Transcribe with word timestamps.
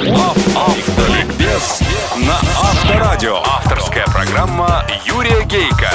Автоликбез 0.00 1.82
на 2.16 2.38
Авторадио. 2.58 3.36
Авторская 3.44 4.06
программа 4.06 4.82
Юрия 5.04 5.44
Гейка. 5.44 5.90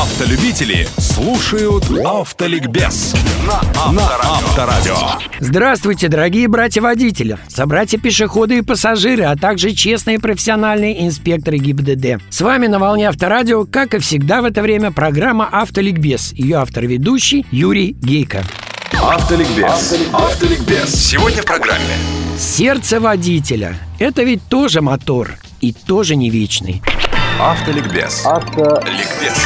Автолюбители 0.00 0.86
слушают 0.96 1.84
Автоликбез 2.04 3.16
на 3.90 4.04
Авторадио. 4.04 4.94
Здравствуйте, 5.40 6.06
дорогие 6.06 6.46
братья-водители, 6.46 7.36
собратья-пешеходы 7.48 8.58
и 8.58 8.62
пассажиры, 8.62 9.24
а 9.24 9.34
также 9.34 9.72
честные 9.72 10.20
профессиональные 10.20 11.04
инспекторы 11.04 11.58
ГИБДД. 11.58 12.22
С 12.30 12.40
вами 12.40 12.68
на 12.68 12.78
волне 12.78 13.08
Авторадио, 13.08 13.64
как 13.64 13.92
и 13.94 13.98
всегда 13.98 14.40
в 14.40 14.44
это 14.44 14.62
время, 14.62 14.92
программа 14.92 15.48
«Автоликбез». 15.50 16.32
Ее 16.34 16.58
автор-ведущий 16.58 17.44
Юрий 17.50 17.90
Гейко. 17.90 18.44
Автоликбез. 18.92 19.94
Автоликбез. 20.12 20.94
Сегодня 20.94 21.42
в 21.42 21.44
программе. 21.44 21.96
Сердце 22.38 23.00
водителя– 23.00 23.76
это 23.98 24.22
ведь 24.22 24.42
тоже 24.48 24.80
мотор 24.80 25.36
и 25.60 25.72
тоже 25.72 26.16
не 26.16 26.30
вечный. 26.30 26.82
Автоликбез. 27.40 28.24
Автоликбез. 28.24 29.36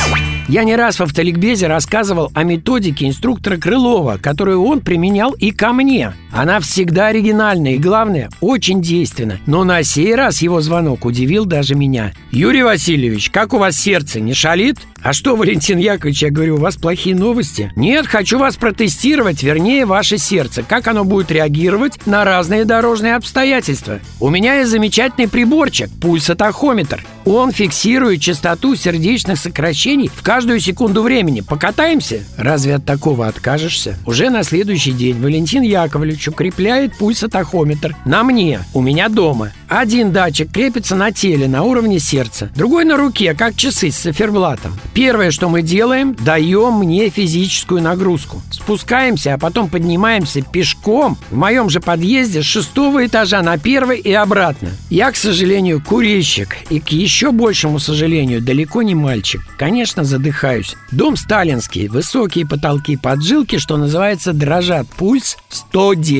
Я 0.48 0.64
не 0.64 0.76
раз 0.76 0.98
в 0.98 1.02
автоликбезе 1.02 1.66
рассказывал 1.66 2.30
о 2.34 2.42
методике 2.44 3.06
инструктора 3.06 3.56
Крылова, 3.56 4.18
которую 4.18 4.64
он 4.64 4.80
применял 4.80 5.32
и 5.32 5.50
ко 5.50 5.72
мне. 5.72 6.12
Она 6.32 6.60
всегда 6.60 7.08
оригинальна 7.08 7.74
и, 7.74 7.78
главное, 7.78 8.30
очень 8.40 8.80
действенна. 8.80 9.38
Но 9.46 9.64
на 9.64 9.82
сей 9.82 10.14
раз 10.14 10.40
его 10.40 10.60
звонок 10.62 11.04
удивил 11.04 11.44
даже 11.44 11.74
меня. 11.74 12.12
«Юрий 12.30 12.62
Васильевич, 12.62 13.30
как 13.30 13.52
у 13.52 13.58
вас 13.58 13.76
сердце, 13.76 14.18
не 14.20 14.32
шалит?» 14.32 14.78
«А 15.02 15.12
что, 15.12 15.34
Валентин 15.34 15.78
Яковлевич, 15.78 16.22
я 16.22 16.30
говорю, 16.30 16.56
у 16.56 16.60
вас 16.60 16.76
плохие 16.76 17.16
новости?» 17.16 17.72
«Нет, 17.74 18.06
хочу 18.06 18.38
вас 18.38 18.56
протестировать, 18.56 19.42
вернее, 19.42 19.84
ваше 19.84 20.16
сердце. 20.16 20.62
Как 20.62 20.86
оно 20.86 21.04
будет 21.04 21.30
реагировать 21.32 21.98
на 22.06 22.24
разные 22.24 22.64
дорожные 22.64 23.16
обстоятельства? 23.16 23.98
У 24.20 24.30
меня 24.30 24.60
есть 24.60 24.70
замечательный 24.70 25.28
приборчик, 25.28 25.90
пульсотахометр. 26.00 27.04
Он 27.24 27.52
фиксирует 27.52 28.20
частоту 28.20 28.74
сердечных 28.76 29.38
сокращений 29.38 30.08
в 30.08 30.22
каждую 30.22 30.60
секунду 30.60 31.02
времени. 31.02 31.40
Покатаемся? 31.40 32.20
Разве 32.36 32.76
от 32.76 32.84
такого 32.84 33.26
откажешься? 33.26 33.96
Уже 34.06 34.30
на 34.30 34.42
следующий 34.44 34.92
день 34.92 35.20
Валентин 35.20 35.62
Яковлевич 35.62 36.21
укрепляет 36.28 36.96
пульсотахометр 36.96 37.96
на 38.04 38.22
мне, 38.24 38.60
у 38.74 38.80
меня 38.80 39.08
дома. 39.08 39.52
Один 39.68 40.12
датчик 40.12 40.52
крепится 40.52 40.96
на 40.96 41.12
теле, 41.12 41.48
на 41.48 41.62
уровне 41.62 41.98
сердца. 41.98 42.50
Другой 42.54 42.84
на 42.84 42.98
руке, 42.98 43.32
как 43.32 43.56
часы 43.56 43.90
с 43.90 43.96
циферблатом. 43.96 44.78
Первое, 44.92 45.30
что 45.30 45.48
мы 45.48 45.62
делаем, 45.62 46.14
даем 46.14 46.74
мне 46.74 47.08
физическую 47.08 47.80
нагрузку. 47.80 48.42
Спускаемся, 48.50 49.32
а 49.32 49.38
потом 49.38 49.70
поднимаемся 49.70 50.42
пешком 50.42 51.16
в 51.30 51.36
моем 51.36 51.70
же 51.70 51.80
подъезде 51.80 52.42
с 52.42 52.44
шестого 52.44 53.06
этажа 53.06 53.40
на 53.40 53.56
первый 53.56 53.98
и 53.98 54.12
обратно. 54.12 54.72
Я, 54.90 55.10
к 55.10 55.16
сожалению, 55.16 55.82
курильщик 55.82 56.58
и 56.68 56.78
к 56.78 56.90
еще 56.90 57.32
большему 57.32 57.78
сожалению 57.78 58.42
далеко 58.42 58.82
не 58.82 58.94
мальчик. 58.94 59.40
Конечно, 59.56 60.04
задыхаюсь. 60.04 60.76
Дом 60.90 61.16
сталинский, 61.16 61.88
высокие 61.88 62.46
потолки, 62.46 62.96
поджилки, 62.96 63.56
что 63.56 63.78
называется, 63.78 64.34
дрожат. 64.34 64.86
Пульс 64.88 65.38
110. 65.48 66.11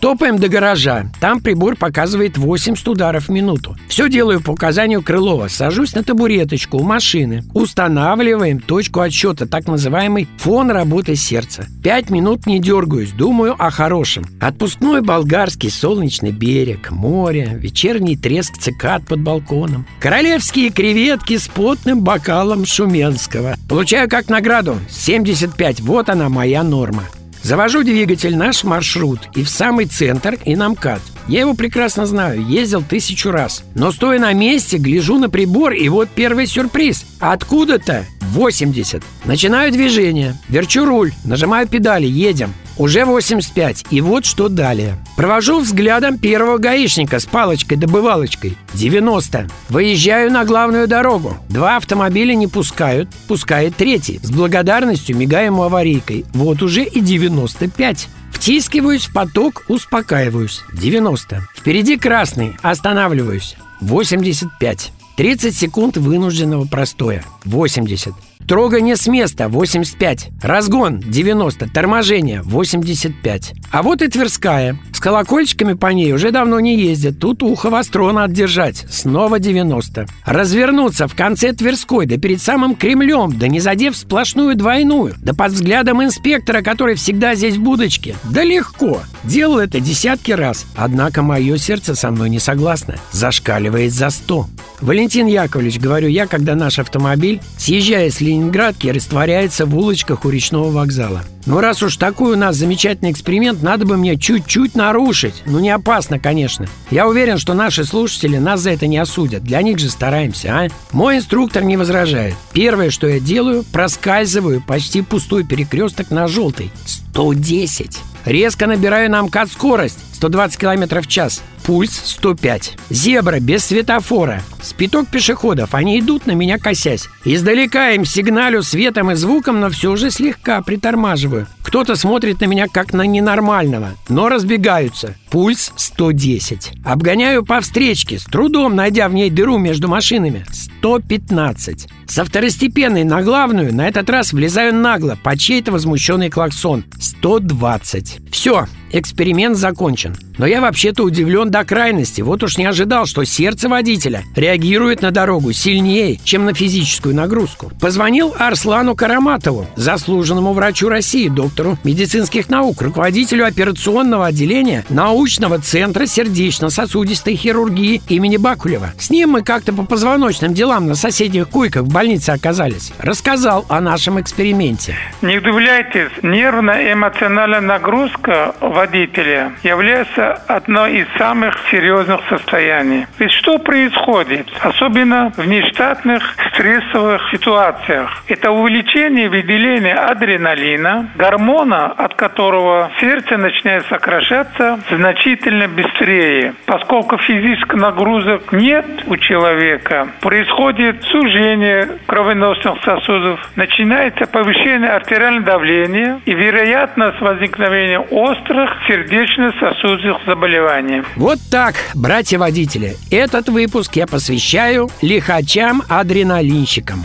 Топаем 0.00 0.38
до 0.38 0.48
гаража. 0.48 1.10
Там 1.20 1.40
прибор 1.40 1.76
показывает 1.76 2.38
80 2.38 2.86
ударов 2.86 3.28
в 3.28 3.30
минуту. 3.30 3.76
Все 3.88 4.08
делаю 4.08 4.40
по 4.40 4.50
указанию 4.50 5.02
Крылова. 5.02 5.48
Сажусь 5.48 5.94
на 5.94 6.04
табуреточку 6.04 6.78
у 6.78 6.82
машины. 6.82 7.42
Устанавливаем 7.54 8.60
точку 8.60 9.00
отсчета, 9.00 9.46
так 9.46 9.66
называемый 9.66 10.28
фон 10.38 10.70
работы 10.70 11.16
сердца. 11.16 11.66
Пять 11.82 12.10
минут 12.10 12.46
не 12.46 12.60
дергаюсь, 12.60 13.12
думаю 13.12 13.56
о 13.58 13.70
хорошем. 13.70 14.24
Отпускной 14.40 15.00
болгарский 15.00 15.70
солнечный 15.70 16.30
берег, 16.30 16.90
море, 16.90 17.50
вечерний 17.54 18.16
треск 18.16 18.58
цикад 18.58 19.06
под 19.06 19.22
балконом. 19.22 19.86
Королевские 19.98 20.70
креветки 20.70 21.36
с 21.36 21.48
потным 21.48 22.02
бокалом 22.02 22.64
шуменского. 22.64 23.56
Получаю 23.68 24.08
как 24.08 24.28
награду 24.28 24.76
75. 24.88 25.80
Вот 25.80 26.08
она 26.08 26.28
моя 26.28 26.62
норма. 26.62 27.04
Завожу 27.46 27.84
двигатель, 27.84 28.36
наш 28.36 28.64
маршрут 28.64 29.20
и 29.36 29.44
в 29.44 29.48
самый 29.48 29.86
центр 29.86 30.36
и 30.44 30.56
на 30.56 30.70
МКАД. 30.70 31.00
Я 31.28 31.42
его 31.42 31.54
прекрасно 31.54 32.04
знаю, 32.04 32.44
ездил 32.44 32.82
тысячу 32.82 33.30
раз. 33.30 33.62
Но 33.76 33.92
стоя 33.92 34.18
на 34.18 34.32
месте, 34.32 34.78
гляжу 34.78 35.16
на 35.16 35.30
прибор, 35.30 35.72
и 35.72 35.88
вот 35.88 36.08
первый 36.08 36.48
сюрприз. 36.48 37.06
Откуда-то 37.20 38.04
80. 38.20 39.00
Начинаю 39.26 39.70
движение, 39.70 40.34
верчу 40.48 40.84
руль, 40.84 41.12
нажимаю 41.24 41.68
педали, 41.68 42.08
едем. 42.08 42.52
Уже 42.78 43.04
85. 43.04 43.86
И 43.90 44.00
вот 44.00 44.24
что 44.24 44.48
далее. 44.48 44.96
Провожу 45.16 45.60
взглядом 45.60 46.18
первого 46.18 46.58
гаишника 46.58 47.18
с 47.18 47.24
палочкой-добывалочкой. 47.26 48.56
90. 48.74 49.48
Выезжаю 49.70 50.30
на 50.30 50.44
главную 50.44 50.86
дорогу. 50.86 51.36
Два 51.48 51.76
автомобиля 51.76 52.34
не 52.34 52.46
пускают. 52.46 53.08
Пускает 53.28 53.76
третий. 53.76 54.20
С 54.22 54.30
благодарностью 54.30 55.16
мигаю 55.16 55.46
ему 55.46 55.62
аварийкой. 55.62 56.26
Вот 56.34 56.62
уже 56.62 56.84
и 56.84 57.00
95. 57.00 58.08
Втискиваюсь 58.32 59.06
в 59.06 59.12
поток, 59.14 59.64
успокаиваюсь. 59.68 60.60
90. 60.74 61.48
Впереди 61.56 61.96
красный. 61.96 62.56
Останавливаюсь. 62.60 63.56
85. 63.80 64.92
30 65.16 65.56
секунд 65.56 65.96
вынужденного 65.96 66.66
простоя. 66.66 67.24
80. 67.44 68.12
Трогание 68.48 68.94
с 68.94 69.08
места 69.08 69.48
85. 69.48 70.28
Разгон 70.40 71.00
90. 71.00 71.68
Торможение 71.68 72.42
85. 72.42 73.54
А 73.72 73.82
вот 73.82 74.02
и 74.02 74.08
Тверская. 74.08 74.78
Колокольчиками 75.06 75.74
по 75.74 75.86
ней 75.92 76.12
уже 76.12 76.32
давно 76.32 76.58
не 76.58 76.76
ездят. 76.76 77.20
Тут 77.20 77.40
ухо 77.44 77.70
востро 77.70 78.10
надо 78.10 78.34
держать. 78.34 78.84
Снова 78.90 79.38
90. 79.38 80.04
Развернуться 80.24 81.06
в 81.06 81.14
конце 81.14 81.52
Тверской, 81.52 82.06
да 82.06 82.16
перед 82.16 82.42
самым 82.42 82.74
Кремлем, 82.74 83.38
да 83.38 83.46
не 83.46 83.60
задев 83.60 83.96
сплошную 83.96 84.56
двойную, 84.56 85.14
да 85.18 85.32
под 85.32 85.52
взглядом 85.52 86.02
инспектора, 86.02 86.60
который 86.60 86.96
всегда 86.96 87.36
здесь 87.36 87.54
в 87.54 87.62
будочке. 87.62 88.16
Да 88.24 88.42
легко. 88.42 89.00
Делал 89.22 89.60
это 89.60 89.78
десятки 89.78 90.32
раз. 90.32 90.66
Однако 90.74 91.22
мое 91.22 91.56
сердце 91.56 91.94
со 91.94 92.10
мной 92.10 92.28
не 92.28 92.40
согласно. 92.40 92.96
Зашкаливает 93.12 93.92
за 93.92 94.10
100. 94.10 94.48
Валентин 94.80 95.28
Яковлевич, 95.28 95.78
говорю 95.78 96.08
я, 96.08 96.26
когда 96.26 96.56
наш 96.56 96.80
автомобиль, 96.80 97.40
съезжая 97.58 98.10
с 98.10 98.20
Ленинградки, 98.20 98.88
растворяется 98.88 99.66
в 99.66 99.78
улочках 99.78 100.24
у 100.24 100.30
речного 100.30 100.72
вокзала. 100.72 101.22
Ну, 101.46 101.60
раз 101.60 101.80
уж 101.82 101.96
такой 101.96 102.32
у 102.32 102.36
нас 102.36 102.56
замечательный 102.56 103.12
эксперимент, 103.12 103.62
надо 103.62 103.86
бы 103.86 103.96
мне 103.96 104.16
чуть-чуть 104.16 104.74
нарушить. 104.74 105.42
Ну, 105.46 105.60
не 105.60 105.70
опасно, 105.70 106.18
конечно. 106.18 106.66
Я 106.90 107.06
уверен, 107.06 107.38
что 107.38 107.54
наши 107.54 107.84
слушатели 107.84 108.36
нас 108.38 108.60
за 108.60 108.70
это 108.72 108.88
не 108.88 108.98
осудят. 108.98 109.44
Для 109.44 109.62
них 109.62 109.78
же 109.78 109.88
стараемся, 109.88 110.48
а? 110.48 110.68
Мой 110.90 111.18
инструктор 111.18 111.62
не 111.62 111.76
возражает. 111.76 112.34
Первое, 112.52 112.90
что 112.90 113.06
я 113.06 113.20
делаю, 113.20 113.64
проскальзываю 113.72 114.60
почти 114.60 115.02
пустой 115.02 115.44
перекресток 115.44 116.10
на 116.10 116.26
желтый. 116.26 116.72
110. 116.84 117.96
Резко 118.24 118.66
набираю 118.66 119.08
на 119.08 119.22
МКАД 119.22 119.48
скорость 119.52 119.98
120 120.14 120.58
км 120.58 121.00
в 121.00 121.06
час. 121.06 121.42
Пульс 121.66 122.00
105. 122.04 122.78
Зебра 122.90 123.40
без 123.40 123.64
светофора. 123.64 124.40
Спиток 124.62 125.08
пешеходов. 125.08 125.74
Они 125.74 125.98
идут 125.98 126.24
на 126.26 126.30
меня 126.30 126.58
косясь. 126.58 127.08
Издалека 127.24 127.90
им 127.90 128.04
сигналю 128.04 128.62
светом 128.62 129.10
и 129.10 129.16
звуком, 129.16 129.58
но 129.58 129.68
все 129.68 129.96
же 129.96 130.12
слегка 130.12 130.62
притормаживаю. 130.62 131.48
Кто-то 131.64 131.96
смотрит 131.96 132.40
на 132.40 132.44
меня 132.44 132.68
как 132.68 132.92
на 132.92 133.02
ненормального, 133.02 133.94
но 134.08 134.28
разбегаются. 134.28 135.16
Пульс 135.28 135.72
110. 135.74 136.70
Обгоняю 136.84 137.44
по 137.44 137.60
встречке, 137.60 138.20
с 138.20 138.24
трудом 138.26 138.76
найдя 138.76 139.08
в 139.08 139.14
ней 139.14 139.28
дыру 139.28 139.58
между 139.58 139.88
машинами. 139.88 140.46
115. 140.52 141.88
Со 142.06 142.24
второстепенной 142.24 143.02
на 143.02 143.22
главную 143.22 143.74
на 143.74 143.88
этот 143.88 144.08
раз 144.08 144.32
влезаю 144.32 144.72
нагло 144.72 145.18
по 145.20 145.36
чей-то 145.36 145.72
возмущенный 145.72 146.30
клаксон. 146.30 146.84
120. 147.00 148.30
Все, 148.30 148.66
эксперимент 148.92 149.56
закончен. 149.56 150.16
Но 150.38 150.46
я 150.46 150.60
вообще-то 150.60 151.02
удивлен 151.02 151.50
до 151.50 151.64
крайности. 151.64 152.20
Вот 152.20 152.42
уж 152.42 152.58
не 152.58 152.66
ожидал, 152.66 153.06
что 153.06 153.24
сердце 153.24 153.68
водителя 153.68 154.22
реагирует 154.34 155.02
на 155.02 155.10
дорогу 155.10 155.52
сильнее, 155.52 156.18
чем 156.24 156.44
на 156.44 156.54
физическую 156.54 157.14
нагрузку. 157.14 157.72
Позвонил 157.80 158.34
Арслану 158.38 158.94
Караматову, 158.94 159.66
заслуженному 159.76 160.52
врачу 160.52 160.88
России, 160.88 161.28
доктору 161.28 161.78
медицинских 161.84 162.50
наук, 162.50 162.82
руководителю 162.82 163.46
операционного 163.46 164.26
отделения 164.26 164.84
научного 164.90 165.58
центра 165.58 166.06
сердечно-сосудистой 166.06 167.36
хирургии 167.36 168.02
имени 168.08 168.36
Бакулева. 168.36 168.92
С 168.98 169.10
ним 169.10 169.30
мы 169.30 169.42
как-то 169.42 169.72
по 169.72 169.84
позвоночным 169.84 170.54
делам 170.54 170.86
на 170.86 170.94
соседних 170.94 171.48
койках 171.48 171.82
в 171.82 171.92
больнице 171.92 172.30
оказались. 172.30 172.92
Рассказал 172.98 173.64
о 173.68 173.80
нашем 173.80 174.20
эксперименте. 174.20 174.96
Не 175.22 175.38
удивляйтесь, 175.38 176.10
нервно-эмоциональная 176.22 177.60
нагрузка 177.60 178.54
в 178.60 178.78
водителя 178.86 179.52
является 179.62 180.32
одно 180.46 180.86
из 180.86 181.06
самых 181.18 181.54
серьезных 181.70 182.20
состояний. 182.28 183.06
Ведь 183.18 183.32
что 183.32 183.58
происходит, 183.58 184.48
особенно 184.60 185.32
в 185.36 185.46
нештатных 185.46 186.34
стрессовых 186.52 187.22
ситуациях? 187.32 188.22
Это 188.28 188.50
увеличение 188.50 189.28
выделения 189.28 189.94
адреналина, 189.94 191.10
гормона, 191.16 191.86
от 191.86 192.14
которого 192.14 192.90
сердце 193.00 193.36
начинает 193.36 193.86
сокращаться 193.86 194.78
значительно 194.90 195.68
быстрее. 195.68 196.54
Поскольку 196.66 197.18
физических 197.18 197.74
нагрузок 197.74 198.52
нет 198.52 198.86
у 199.06 199.16
человека, 199.16 200.08
происходит 200.20 201.02
сужение 201.04 201.88
кровеносных 202.06 202.82
сосудов, 202.84 203.40
начинается 203.56 204.26
повышение 204.26 204.90
артериального 204.90 205.46
давления 205.46 206.20
и 206.24 206.32
вероятность 206.32 207.20
возникновения 207.20 207.98
острых 207.98 208.65
сердечно-сосудистых 208.86 210.26
заболеваний. 210.26 211.02
Вот 211.16 211.38
так, 211.50 211.74
братья-водители, 211.94 212.96
этот 213.10 213.48
выпуск 213.48 213.96
я 213.96 214.06
посвящаю 214.06 214.88
лихачам-адреналинщикам. 215.02 217.02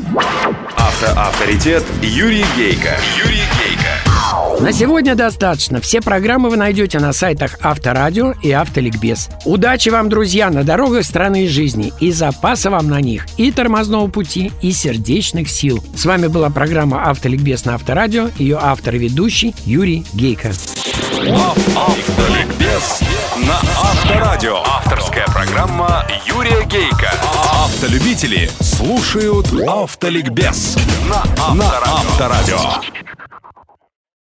Автоавторитет 0.78 1.84
Юрий 2.02 2.46
Гейка. 2.56 2.96
Юрий 3.18 3.44
Гейка. 3.58 4.62
На 4.62 4.72
сегодня 4.72 5.16
достаточно. 5.16 5.82
Все 5.82 6.02
программы 6.02 6.50
вы 6.50 6.58
найдете 6.58 7.00
на 7.00 7.14
сайтах 7.14 7.58
Авторадио 7.62 8.34
и 8.44 8.52
Автоликбез. 8.52 9.30
Удачи 9.46 9.90
вам, 9.90 10.10
друзья, 10.10 10.52
на 10.52 10.64
дорогах 10.64 11.04
страны 11.04 11.46
и 11.46 11.48
жизни. 11.48 11.92
И 12.00 12.12
запаса 12.12 12.70
вам 12.70 12.88
на 12.88 13.02
них, 13.02 13.26
и 13.38 13.52
тормозного 13.52 14.08
пути, 14.08 14.52
и 14.62 14.72
сердечных 14.72 15.50
сил. 15.50 15.84
С 15.96 16.06
вами 16.06 16.28
была 16.28 16.50
программа 16.50 17.10
Автоликбез 17.10 17.66
на 17.66 17.76
Авторадио. 17.76 18.30
Ее 18.38 18.60
автор 18.62 18.96
и 18.96 19.00
ведущий 19.00 19.56
Юрий 19.66 20.06
Гейка. 20.14 20.52
Автоликбез 21.76 23.02
на 23.38 23.56
Авторадио. 23.82 24.58
Авторская 24.66 25.26
программа 25.28 26.06
Юрия 26.26 26.66
Гейка. 26.66 27.12
Автолюбители 27.64 28.50
слушают 28.60 29.48
Автоликбез 29.68 30.78
на 31.10 31.24
Авторадио. 31.38 32.60